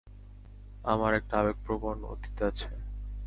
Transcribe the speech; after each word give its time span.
আমার 0.85 1.11
একটা 1.13 1.33
আবেগপ্রবণ 1.37 1.97
অতীত 2.05 2.37
আছে। 2.41 2.69